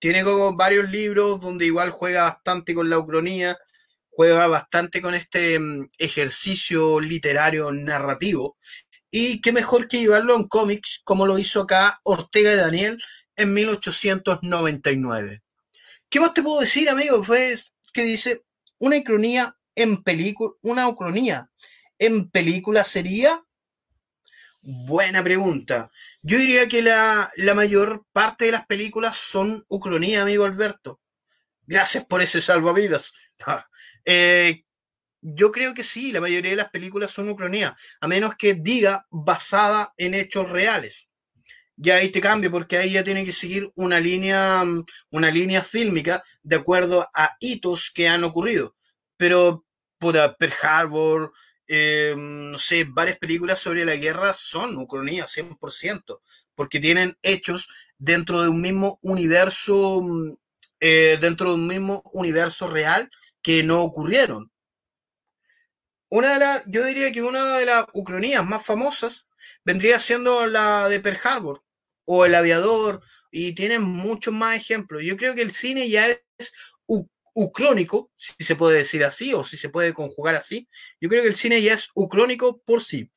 [0.01, 3.59] tiene como varios libros donde igual juega bastante con la ucronía,
[4.11, 8.57] juega bastante con este mm, ejercicio literario narrativo.
[9.11, 13.03] Y qué mejor que llevarlo en cómics, como lo hizo acá Ortega y Daniel
[13.37, 15.43] en 1899.
[16.11, 17.23] ¿Qué más te puedo decir, amigo?
[17.23, 18.45] Pues que dice
[18.79, 21.51] una ucronía en película, una ucronía
[21.99, 23.43] en película sería.
[24.63, 25.91] Buena pregunta.
[26.23, 31.01] Yo diría que la, la mayor parte de las películas son ucronía, amigo Alberto.
[31.67, 33.13] Gracias por ese salvavidas.
[34.07, 34.65] Eh,
[35.21, 39.07] yo creo que sí, la mayoría de las películas son ucronía, a menos que diga
[39.11, 41.10] basada en hechos reales.
[41.83, 44.63] Ya ahí te cambio, porque ahí ya tiene que seguir una línea,
[45.11, 48.77] una línea fílmica de acuerdo a hitos que han ocurrido.
[49.17, 49.65] Pero,
[49.99, 51.33] puta, Pearl Harbor,
[51.67, 56.21] eh, no sé, varias películas sobre la guerra son ucronía, 100%,
[56.55, 60.03] porque tienen hechos dentro de un mismo universo,
[60.81, 64.53] eh, dentro de un mismo universo real que no ocurrieron.
[66.11, 69.27] Una de las, yo diría que una de las ucronías más famosas
[69.65, 71.63] vendría siendo la de Pearl Harbor
[72.05, 75.03] o El Aviador, y tienen muchos más ejemplos.
[75.03, 76.53] Yo creo que el cine ya es
[77.33, 80.69] ucrónico, si se puede decir así, o si se puede conjugar así.
[81.01, 83.11] Yo creo que el cine ya es ucrónico por sí.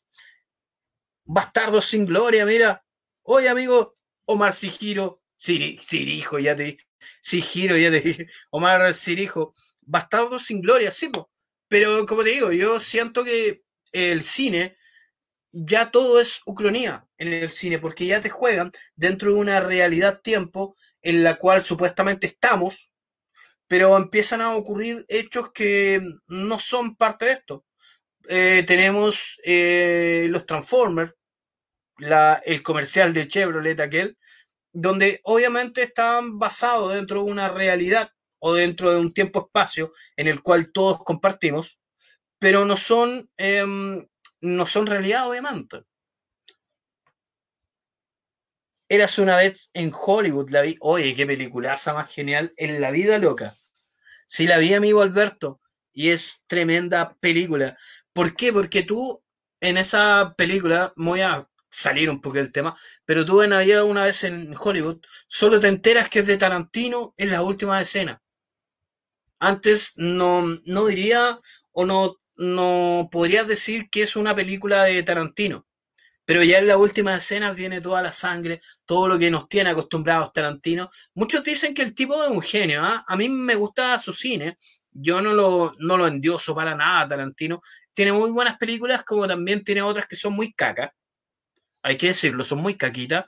[1.25, 2.85] Bastardos sin gloria, mira.
[3.23, 3.93] Oye, amigo,
[4.25, 6.77] Omar Sigiro, Sirijo, ya te
[7.21, 11.09] Sigiro, ya te Omar Sirijo, Bastardos sin gloria, sí,
[11.67, 14.77] pero como te digo, yo siento que el cine,
[15.53, 20.21] ya todo es ucronía en el cine, porque ya te juegan dentro de una realidad
[20.21, 22.91] tiempo en la cual supuestamente estamos,
[23.67, 27.65] pero empiezan a ocurrir hechos que no son parte de esto.
[28.27, 31.13] Eh, tenemos eh, los Transformers,
[32.45, 34.17] el comercial de Chevrolet aquel,
[34.73, 40.41] donde obviamente estaban basados dentro de una realidad o dentro de un tiempo-espacio en el
[40.41, 41.79] cual todos compartimos,
[42.39, 44.05] pero no son, em,
[44.43, 45.83] no son realidad, obviamente.
[48.89, 50.77] Eras una vez en Hollywood, la vi.
[50.81, 53.55] Oye, qué peliculaza más genial en la vida loca.
[54.27, 57.75] Sí, la vi, amigo Alberto, y es tremenda película.
[58.11, 58.53] ¿Por qué?
[58.53, 59.23] Porque tú
[59.61, 64.03] en esa película, voy a salir un poco del tema, pero tú en la una
[64.03, 68.21] vez en Hollywood, solo te enteras que es de Tarantino en la última escena
[69.43, 71.39] antes no, no diría
[71.73, 75.65] o no, no podrías decir que es una película de Tarantino.
[76.25, 79.71] Pero ya en las últimas escenas viene toda la sangre, todo lo que nos tiene
[79.71, 80.89] acostumbrados Tarantino.
[81.13, 82.81] Muchos dicen que el tipo es un genio.
[82.81, 83.03] ¿ah?
[83.07, 84.57] A mí me gusta su cine.
[84.91, 87.61] Yo no lo, no lo endioso para nada, Tarantino.
[87.93, 90.91] Tiene muy buenas películas, como también tiene otras que son muy cacas.
[91.81, 93.25] Hay que decirlo, son muy caquitas.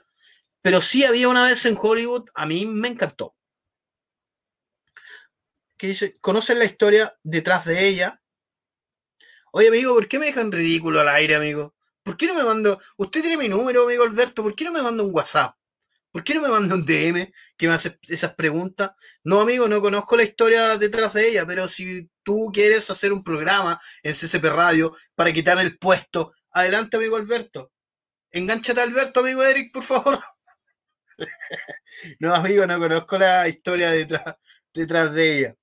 [0.62, 3.36] Pero sí había una vez en Hollywood, a mí me encantó
[5.76, 8.20] que dice, ¿conocen la historia detrás de ella?
[9.56, 11.74] Oye, amigo, ¿por qué me dejan ridículo al aire, amigo?
[12.02, 14.82] ¿Por qué no me mando, usted tiene mi número, amigo Alberto, ¿por qué no me
[14.82, 15.56] manda un WhatsApp?
[16.12, 18.90] ¿Por qué no me manda un DM que me hace esas preguntas?
[19.24, 23.24] No, amigo, no conozco la historia detrás de ella, pero si tú quieres hacer un
[23.24, 27.72] programa en CCP Radio para quitar el puesto, adelante, amigo Alberto.
[28.32, 30.22] Engánchate, Alberto, amigo Eric, por favor.
[32.20, 34.36] no, amigo, no conozco la historia detrás,
[34.74, 35.56] detrás de ella.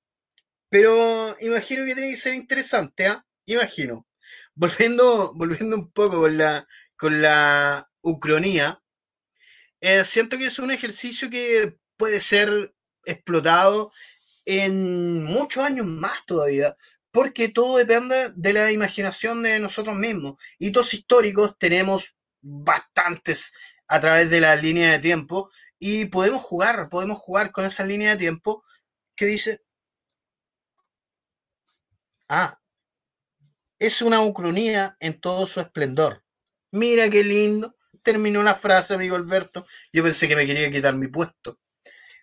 [0.69, 3.23] Pero imagino que tiene que ser interesante, ¿ah?
[3.45, 4.05] Imagino.
[4.55, 8.81] Volviendo, volviendo un poco con la, con la ucronía,
[9.81, 12.73] eh, siento que es un ejercicio que puede ser
[13.05, 13.91] explotado
[14.45, 16.75] en muchos años más todavía,
[17.11, 20.41] porque todo depende de la imaginación de nosotros mismos.
[20.59, 23.53] Hitos históricos tenemos bastantes
[23.87, 28.11] a través de la línea de tiempo y podemos jugar, podemos jugar con esa línea
[28.11, 28.63] de tiempo
[29.15, 29.61] que dice,
[32.29, 32.59] Ah,
[33.85, 36.23] es una ucronía en todo su esplendor.
[36.71, 37.75] Mira qué lindo.
[38.01, 39.67] Terminó una frase, amigo Alberto.
[39.91, 41.59] Yo pensé que me quería quitar mi puesto.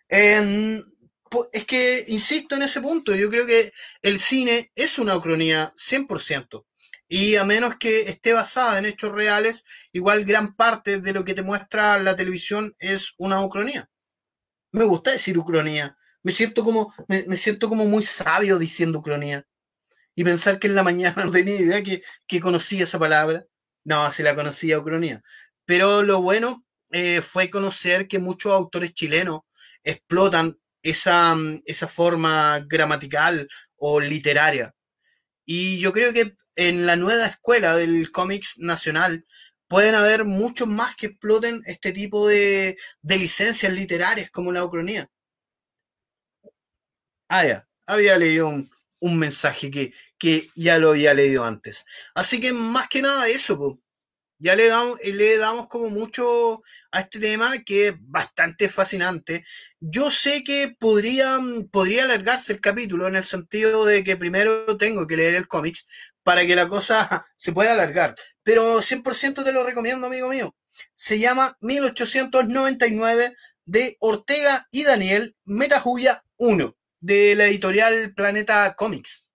[0.08, 6.64] es que, insisto en ese punto, yo creo que el cine es una ucronía 100%.
[7.08, 11.34] Y a menos que esté basada en hechos reales, igual gran parte de lo que
[11.34, 13.90] te muestra la televisión es una ucronía.
[14.72, 15.94] Me gusta decir ucronía.
[16.22, 19.46] Me siento como, me siento como muy sabio diciendo ucronía
[20.14, 23.44] y pensar que en la mañana no tenía idea que, que conocía esa palabra.
[23.84, 25.22] No, se la conocía Ucronía.
[25.64, 29.40] Pero lo bueno eh, fue conocer que muchos autores chilenos
[29.84, 34.74] explotan esa, esa forma gramatical o literaria.
[35.44, 39.24] Y yo creo que en la nueva escuela del cómics nacional
[39.68, 45.08] pueden haber muchos más que exploten este tipo de, de licencias literarias como la Ucronía.
[47.28, 48.70] Ah, ya, había leído un,
[49.00, 51.84] un mensaje que, que ya lo había leído antes.
[52.14, 53.80] Así que más que nada eso,
[54.38, 59.44] Ya le damos, le damos como mucho a este tema que es bastante fascinante.
[59.80, 61.38] Yo sé que podría,
[61.70, 65.86] podría alargarse el capítulo en el sentido de que primero tengo que leer el cómics
[66.22, 68.16] para que la cosa se pueda alargar.
[68.42, 70.54] Pero 100% te lo recomiendo, amigo mío.
[70.94, 73.34] Se llama 1899
[73.66, 79.28] de Ortega y Daniel Metajuya 1 de la editorial Planeta Comics.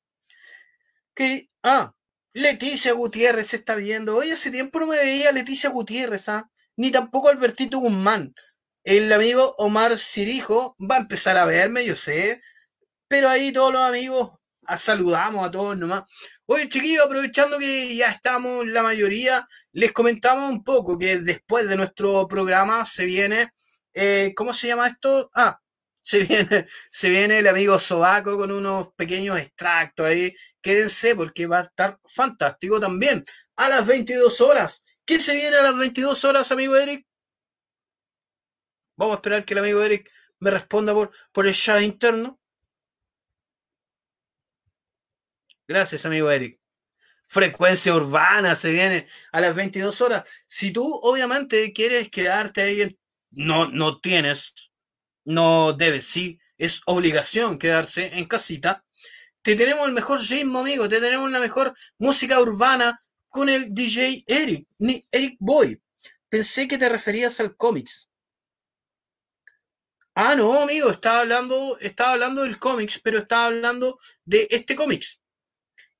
[1.13, 1.93] Que, ah,
[2.33, 4.17] Leticia Gutiérrez está viendo.
[4.17, 6.49] Hoy hace tiempo no me veía Leticia Gutiérrez, ¿ah?
[6.75, 8.33] Ni tampoco Albertito Guzmán.
[8.83, 12.41] El amigo Omar Cirijo va a empezar a verme, yo sé.
[13.07, 14.31] Pero ahí todos los amigos
[14.67, 16.03] a saludamos a todos nomás.
[16.47, 21.75] Oye, chiquillos, aprovechando que ya estamos la mayoría, les comentamos un poco que después de
[21.75, 23.49] nuestro programa se viene,
[23.93, 25.29] eh, ¿cómo se llama esto?
[25.33, 25.59] Ah,
[26.05, 30.35] se viene, se viene el amigo Sobaco con unos pequeños extractos ahí.
[30.61, 33.25] Quédense porque va a estar fantástico también.
[33.55, 34.85] A las 22 horas.
[35.03, 37.07] ¿Qué se viene a las 22 horas, amigo Eric?
[38.97, 40.07] Vamos a esperar que el amigo Eric
[40.39, 42.39] me responda por, por el chat interno.
[45.67, 46.59] Gracias, amigo Eric.
[47.27, 50.23] Frecuencia urbana se viene a las 22 horas.
[50.45, 52.95] Si tú, obviamente, quieres quedarte ahí,
[53.31, 54.53] no, no tienes
[55.25, 58.85] no debe, sí, es obligación quedarse en casita.
[59.41, 62.99] Te tenemos el mejor ritmo, amigo, te tenemos la mejor música urbana
[63.29, 64.67] con el DJ Eric,
[65.11, 65.81] Eric Boy.
[66.29, 68.09] Pensé que te referías al cómics.
[70.15, 75.21] Ah, no, amigo, estaba hablando, estaba hablando del cómics, pero estaba hablando de este cómics,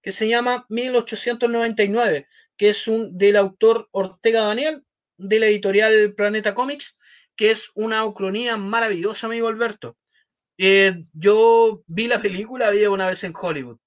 [0.01, 4.86] que se llama 1899, que es un del autor Ortega Daniel,
[5.17, 6.97] de la editorial Planeta Comics,
[7.36, 9.97] que es una ucronía maravillosa, amigo Alberto.
[10.57, 13.77] Eh, yo vi la película, había una vez en Hollywood.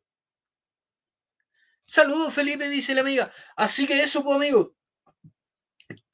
[1.85, 3.31] Saludos, Felipe, dice la amiga.
[3.57, 4.75] Así que eso, pues, amigo.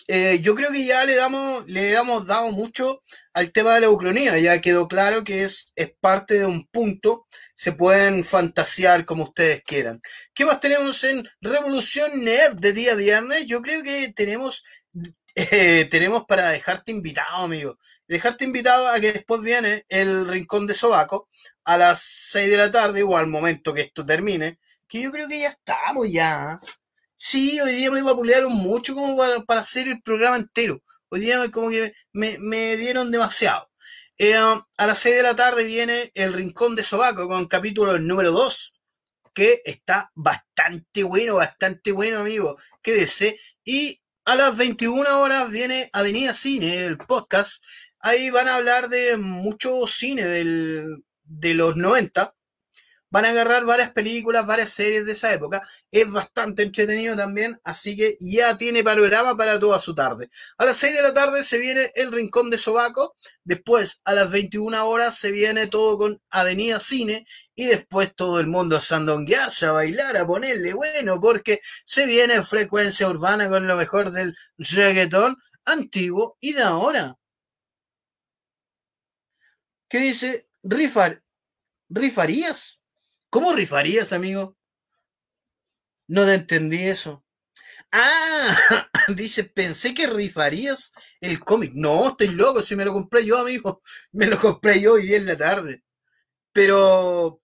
[0.06, 3.90] Eh, yo creo que ya le damos, le hemos dado mucho al tema de la
[3.90, 4.38] ucronía.
[4.38, 7.26] Ya quedó claro que es, es parte de un punto.
[7.54, 10.00] Se pueden fantasear como ustedes quieran.
[10.34, 13.46] ¿Qué más tenemos en Revolución Nerd de día viernes?
[13.46, 14.62] Yo creo que tenemos
[15.34, 17.78] eh, tenemos para dejarte invitado, amigo.
[18.06, 21.28] Dejarte invitado a que después viene el Rincón de Sobaco
[21.64, 24.58] a las 6 de la tarde o al momento que esto termine,
[24.88, 26.60] que yo creo que ya estamos ya.
[27.16, 29.16] Sí, hoy día me vapulearon mucho como
[29.46, 30.82] para, hacer el programa entero.
[31.08, 33.70] Hoy día como que me, me dieron demasiado.
[34.18, 38.30] Eh, a las 6 de la tarde viene el Rincón de Sobaco con capítulo número
[38.30, 38.74] 2,
[39.34, 42.56] que está bastante bueno, bastante bueno, amigo.
[42.82, 43.38] Quédese.
[43.64, 47.62] Y a las 21 horas viene Avenida Cine, el podcast.
[48.00, 52.34] Ahí van a hablar de mucho cine del, de los 90
[53.14, 55.62] van a agarrar varias películas, varias series de esa época.
[55.92, 60.28] Es bastante entretenido también, así que ya tiene panorama para toda su tarde.
[60.58, 64.32] A las 6 de la tarde se viene El Rincón de Sobaco, después a las
[64.32, 69.66] 21 horas se viene todo con Avenida Cine y después todo el mundo a sandonguearse,
[69.66, 75.36] a bailar, a ponerle bueno, porque se viene Frecuencia Urbana con lo mejor del reggaetón
[75.64, 77.14] antiguo y de ahora.
[79.88, 80.48] ¿Qué dice?
[80.64, 81.22] Rifar,
[81.88, 82.80] ¿Rifarías?
[83.34, 84.56] ¿Cómo rifarías, amigo?
[86.06, 87.24] No te entendí eso.
[87.92, 91.72] Ah, dice, pensé que rifarías el cómic.
[91.74, 93.82] No, estoy loco, si me lo compré yo, amigo.
[94.12, 95.82] Me lo compré yo hoy en la tarde.
[96.52, 97.42] Pero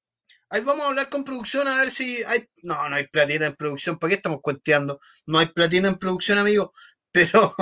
[0.51, 2.49] ahí vamos a hablar con producción a ver si hay...
[2.63, 3.99] No, no hay platita en producción.
[3.99, 5.01] ¿Para qué estamos cuenteando?
[5.27, 6.73] No hay platita en producción, amigo.
[7.13, 7.55] Pero,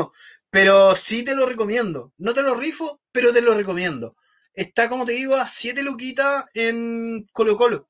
[0.50, 2.12] pero sí te lo recomiendo.
[2.18, 4.16] No te lo rifo, pero te lo recomiendo.
[4.52, 7.88] Está, como te digo, a 7 luquitas en Colo Colo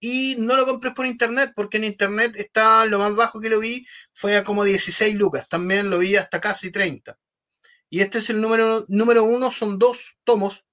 [0.00, 3.60] y no lo compres por internet, porque en internet está lo más bajo que lo
[3.60, 7.18] vi, fue a como 16 lucas, también lo vi hasta casi 30.
[7.90, 10.66] Y este es el número, número uno, son dos tomos,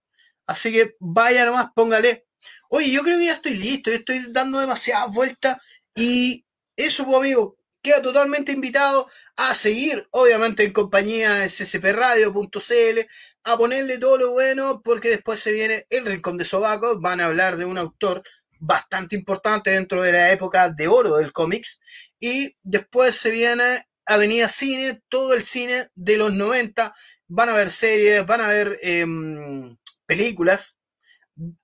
[0.46, 2.28] así que vaya nomás, póngale.
[2.70, 5.58] Oye, yo creo que ya estoy listo, estoy dando demasiadas vueltas
[5.96, 13.00] y eso, pues amigo, queda totalmente invitado a seguir, obviamente en compañía de ccpradio.cl,
[13.44, 17.26] a ponerle todo lo bueno, porque después se viene el Rincón de Sobaco, van a
[17.26, 18.24] hablar de un autor
[18.60, 21.80] bastante importante dentro de la época de oro del cómics.
[22.20, 26.94] Y después se viene Avenida Cine, todo el cine de los 90.
[27.28, 30.78] Van a ver series, van a ver em, películas,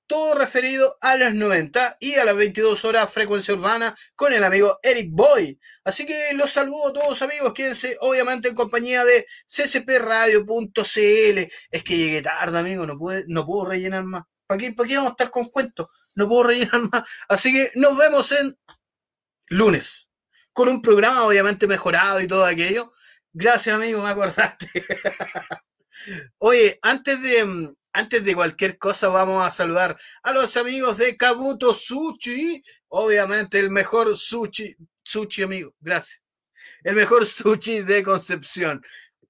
[0.08, 4.78] todo referido a los 90 y a las 22 horas frecuencia urbana con el amigo
[4.84, 5.60] Eric Boy.
[5.84, 10.80] Así que los saludo a todos amigos, quédense obviamente en compañía de ccpradio.cl.
[11.72, 14.24] Es que llegué tarde, amigo, no, puede, no puedo rellenar más.
[14.48, 15.88] ¿Para qué, vamos a estar con cuentos?
[16.16, 17.04] No puedo rellenar más.
[17.28, 18.58] Así que nos vemos en
[19.48, 20.10] lunes.
[20.54, 22.92] con un programa obviamente mejorado y todo aquello.
[23.34, 24.68] Gracias, amigo, me acordaste.
[26.38, 31.18] Oye, antes de, mm, antes de cualquier cosa, vamos a saludar a los amigos de
[31.18, 32.64] Kabuto Sushi.
[32.90, 35.74] Obviamente, el mejor sushi, sushi, amigo.
[35.80, 36.22] Gracias.
[36.84, 38.84] El mejor sushi de Concepción.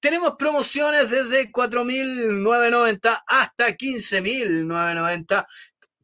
[0.03, 5.45] Tenemos promociones desde 4.990 hasta 15.990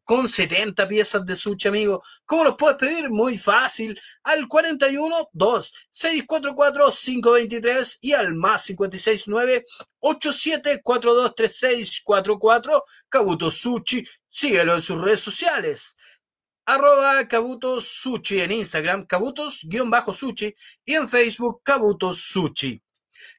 [0.05, 2.01] con 70 piezas de sushi, amigo.
[2.23, 3.09] ¿Cómo los puedes pedir?
[3.09, 3.99] Muy fácil.
[4.23, 9.65] Al 41 2 644 523 y al más 569
[9.99, 14.07] 87 423644 Kabuto Sushi.
[14.29, 15.97] Síguelo en sus redes sociales.
[16.65, 22.81] Arroba Kabuto Sushi en Instagram, Kabutos-Sushi y en Facebook Kabuto Sushi.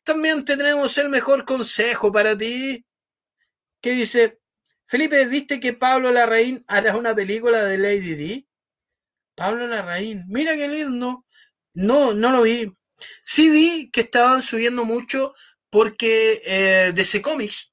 [0.04, 2.84] También tendremos el mejor consejo para ti
[3.80, 4.40] que dice
[4.86, 8.46] Felipe, ¿viste que Pablo Larraín hará una película de Lady D?
[9.36, 11.24] Pablo Larraín, mira qué lindo.
[11.74, 12.76] No, no lo vi.
[13.22, 15.32] Sí vi que estaban subiendo mucho
[15.70, 17.72] porque eh, DC Comics.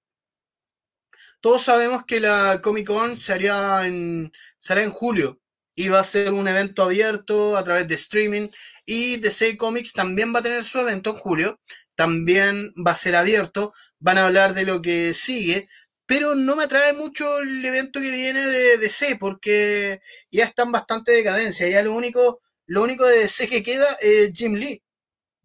[1.42, 5.40] Todos sabemos que la Comic Con se en, será en julio
[5.76, 8.50] y va a ser un evento abierto a través de streaming
[8.86, 11.60] y DC Comics también va a tener su evento en julio,
[11.98, 15.68] también va a ser abierto, van a hablar de lo que sigue,
[16.06, 20.00] pero no me atrae mucho el evento que viene de DC porque
[20.32, 21.68] ya están bastante decadencia.
[21.68, 24.84] Ya lo único, lo único de DC que queda es Jim Lee,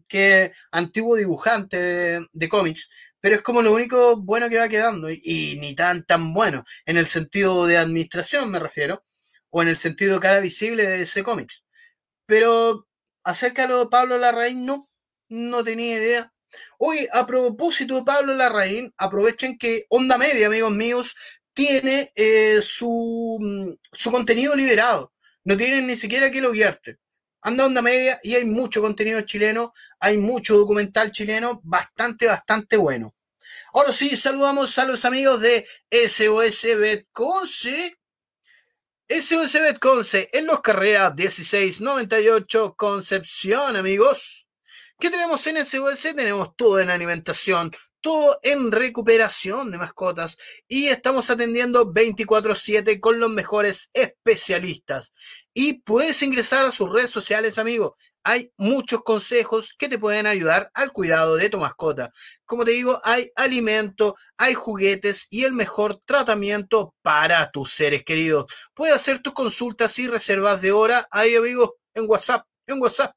[0.08, 2.88] que antiguo dibujante de, cómics,
[3.20, 6.96] pero es como lo único bueno que va quedando y, ni tan tan bueno en
[6.98, 9.04] el sentido de administración me refiero
[9.50, 11.64] o en el sentido cara visible de DC Comics.
[12.26, 12.86] Pero
[13.24, 14.88] acerca de Pablo Larraín no,
[15.28, 16.32] no tenía idea.
[16.78, 21.14] Hoy, a propósito de Pablo Larraín, aprovechen que Onda Media, amigos míos,
[21.54, 25.12] tiene eh, su, mm, su, contenido liberado.
[25.44, 26.98] No tienen ni siquiera que lo vierte.
[27.42, 33.14] Anda Onda Media y hay mucho contenido chileno, hay mucho documental chileno, bastante, bastante bueno.
[33.74, 37.98] Ahora sí, saludamos a los amigos de SOS Betconce.
[39.08, 44.41] SOS Betconce en los carreras 1698 Concepción, amigos.
[45.02, 46.14] ¿Qué tenemos en SOS?
[46.14, 50.38] Tenemos todo en alimentación, todo en recuperación de mascotas
[50.68, 55.12] y estamos atendiendo 24/7 con los mejores especialistas.
[55.52, 57.96] Y puedes ingresar a sus redes sociales, amigo.
[58.22, 62.12] Hay muchos consejos que te pueden ayudar al cuidado de tu mascota.
[62.44, 68.44] Como te digo, hay alimento, hay juguetes y el mejor tratamiento para tus seres queridos.
[68.72, 73.12] Puedes hacer tus consultas y reservas de hora ahí, amigo, en WhatsApp, en WhatsApp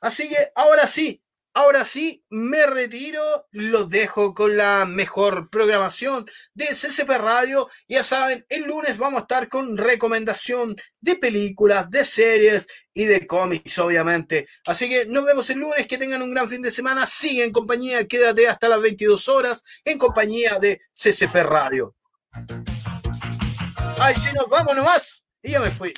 [0.00, 1.22] Así que ahora sí,
[1.54, 7.66] ahora sí me retiro, los dejo con la mejor programación de CCP Radio.
[7.88, 13.26] Ya saben, el lunes vamos a estar con recomendación de películas, de series y de
[13.26, 14.46] cómics, obviamente.
[14.66, 17.06] Así que nos vemos el lunes, que tengan un gran fin de semana.
[17.06, 21.94] Sigue en compañía, quédate hasta las 22 horas en compañía de CCP Radio.
[23.98, 25.24] Ay, si nos vamos nomás.
[25.42, 25.94] Y ya me fui.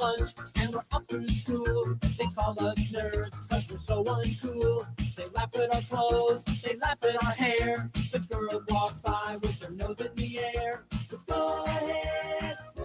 [0.00, 1.94] and we're up through school.
[2.18, 4.86] They call us nerds, cause we're so uncool.
[5.16, 7.90] They laugh at our clothes, they laugh at our hair.
[8.12, 10.84] The girls walk by with their nose in the air.
[11.08, 12.75] So go ahead.